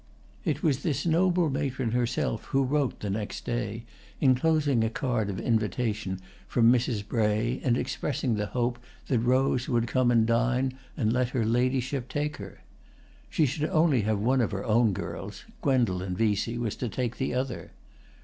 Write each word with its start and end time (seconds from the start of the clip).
It 0.43 0.63
was 0.63 0.81
this 0.81 1.05
noble 1.05 1.47
matron 1.51 1.91
herself 1.91 2.45
who 2.45 2.63
wrote, 2.63 3.01
the 3.01 3.09
next 3.11 3.45
day, 3.45 3.83
inclosing 4.19 4.83
a 4.83 4.89
card 4.89 5.29
of 5.29 5.39
invitation 5.39 6.19
from 6.47 6.71
Mrs. 6.73 7.07
Bray 7.07 7.61
and 7.63 7.77
expressing 7.77 8.33
the 8.33 8.47
hope 8.47 8.79
that 9.09 9.19
Rose 9.19 9.69
would 9.69 9.85
come 9.85 10.09
and 10.09 10.25
dine 10.25 10.73
and 10.97 11.13
let 11.13 11.29
her 11.37 11.45
ladyship 11.45 12.09
take 12.09 12.37
her. 12.37 12.61
She 13.29 13.45
should 13.45 13.61
have 13.61 13.69
only 13.75 14.01
one 14.01 14.41
of 14.41 14.49
her 14.53 14.65
own 14.65 14.91
girls; 14.93 15.45
Gwendolen 15.61 16.15
Vesey 16.15 16.57
was 16.57 16.75
to 16.77 16.89
take 16.89 17.17
the 17.17 17.35
other. 17.35 17.69